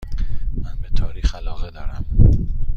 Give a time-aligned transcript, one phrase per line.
[0.61, 2.05] من به تاریخ علاقه دارم.